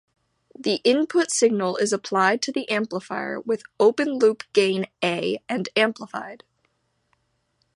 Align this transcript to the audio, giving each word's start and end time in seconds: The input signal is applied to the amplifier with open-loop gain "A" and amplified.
The 0.57 0.81
input 0.83 1.29
signal 1.29 1.77
is 1.77 1.93
applied 1.93 2.41
to 2.41 2.51
the 2.51 2.67
amplifier 2.71 3.39
with 3.39 3.61
open-loop 3.79 4.41
gain 4.51 4.87
"A" 5.03 5.37
and 5.47 5.69
amplified. 5.75 6.43